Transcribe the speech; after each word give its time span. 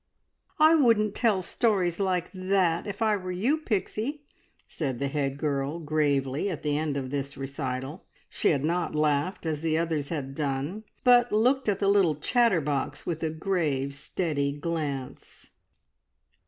"I 0.57 0.73
wouldn't 0.73 1.13
tell 1.13 1.43
stories 1.43 1.99
like 1.99 2.31
that 2.33 2.87
if 2.87 3.03
I 3.03 3.15
were 3.15 3.31
you, 3.31 3.59
Pixie," 3.59 4.23
said 4.67 4.97
the 4.97 5.09
head 5.09 5.37
girl 5.37 5.77
gravely, 5.77 6.49
at 6.49 6.63
the 6.63 6.75
end 6.75 6.97
of 6.97 7.11
this 7.11 7.37
recital. 7.37 8.07
She 8.27 8.47
had 8.49 8.65
not 8.65 8.95
laughed 8.95 9.45
as 9.45 9.61
the 9.61 9.77
others 9.77 10.09
had 10.09 10.33
done, 10.33 10.85
but 11.03 11.31
looked 11.31 11.69
at 11.69 11.77
the 11.79 11.87
little 11.87 12.15
chatterbox 12.15 13.05
with 13.05 13.21
a 13.21 13.29
grave, 13.29 13.93
steady 13.93 14.51
glance. 14.51 15.51